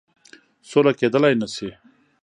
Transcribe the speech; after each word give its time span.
سوله 0.69 0.91
کېدلای 0.99 1.33
نه 1.41 1.47
سي. 1.55 1.69